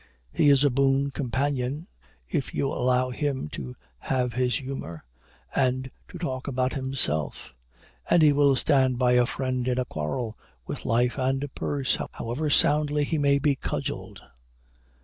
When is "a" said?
0.63-0.71, 9.11-9.27, 9.77-9.85